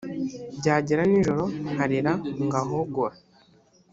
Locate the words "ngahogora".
2.45-3.15